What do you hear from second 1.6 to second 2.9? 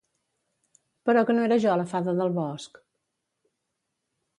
jo la fada del bosc?